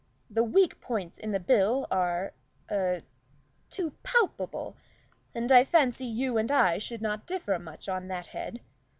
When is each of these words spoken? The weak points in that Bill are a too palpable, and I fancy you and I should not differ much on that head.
The 0.31 0.43
weak 0.43 0.81
points 0.81 1.19
in 1.19 1.31
that 1.33 1.45
Bill 1.45 1.85
are 1.91 2.33
a 2.71 3.03
too 3.69 3.91
palpable, 4.01 4.75
and 5.35 5.51
I 5.51 5.63
fancy 5.63 6.05
you 6.05 6.39
and 6.39 6.51
I 6.51 6.79
should 6.79 7.03
not 7.03 7.27
differ 7.27 7.59
much 7.59 7.87
on 7.87 8.07
that 8.07 8.25
head. 8.25 8.61